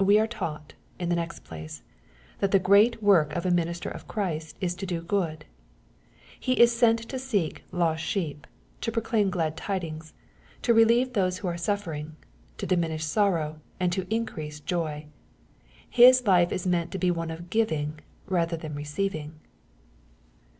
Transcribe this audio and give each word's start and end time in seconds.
We 0.00 0.18
are 0.18 0.26
taught, 0.26 0.74
in 0.98 1.08
the 1.08 1.14
next 1.14 1.44
place, 1.44 1.82
that 2.40 2.50
the 2.50 2.58
great 2.58 3.00
work 3.00 3.32
of 3.36 3.46
a 3.46 3.50
minister 3.52 3.88
of 3.88 4.08
Christ 4.08 4.56
is 4.60 4.74
to 4.74 4.86
do 4.86 5.00
good. 5.00 5.44
He 6.40 6.54
is 6.54 6.74
sent 6.76 6.98
to 7.08 7.16
seek 7.16 7.62
"loot 7.70 8.00
sheep,"— 8.00 8.48
^to 8.82 8.92
proclaim 8.92 9.30
glad 9.30 9.56
tidings,— 9.56 10.14
to 10.62 10.74
relieve 10.74 11.12
those 11.12 11.44
96 11.44 11.44
EXFOSITOBT 11.44 11.44
THOUGHTS. 11.44 11.62
who 11.64 11.72
are 11.72 11.76
suffering,— 11.76 12.16
^io 12.58 12.66
diminish 12.66 13.04
sorrow,— 13.04 13.60
and 13.78 13.92
to 13.92 14.06
increase 14.12 14.58
joy. 14.58 15.06
His 15.88 16.26
life 16.26 16.50
is 16.50 16.66
meant 16.66 16.90
to 16.90 16.98
be 16.98 17.12
one 17.12 17.30
of" 17.30 17.48
giving/' 17.58 18.00
rather 18.26 18.56
than 18.56 18.74
receiving. 18.74 19.38